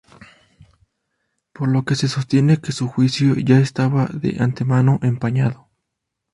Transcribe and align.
Por 1.53 1.69
lo 1.69 1.85
que 1.85 1.93
se 1.93 2.07
sostiene 2.07 2.59
que 2.59 2.71
su 2.71 2.87
juicio 2.87 3.35
ya 3.35 3.59
estaba 3.59 4.07
de 4.07 4.37
antemano 4.43 4.97
empañado. 5.03 5.69